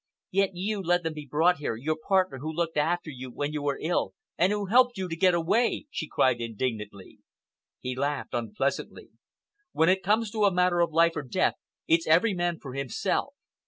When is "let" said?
0.81-1.05